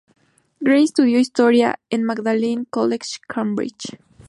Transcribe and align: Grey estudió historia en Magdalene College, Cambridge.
Grey 0.63 0.85
estudió 0.85 1.19
historia 1.19 1.79
en 1.91 2.03
Magdalene 2.03 2.65
College, 2.71 3.19
Cambridge. 3.27 3.99